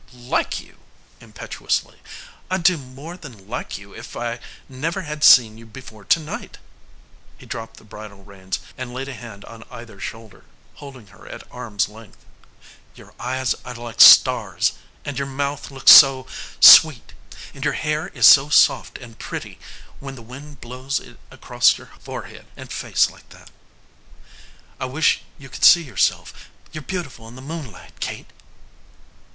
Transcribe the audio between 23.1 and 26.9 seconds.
like that! I wish you could see yourself. You're